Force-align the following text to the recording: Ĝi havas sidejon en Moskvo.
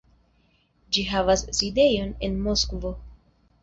Ĝi 0.97 1.05
havas 1.11 1.45
sidejon 1.59 2.19
en 2.31 2.43
Moskvo. 2.51 2.99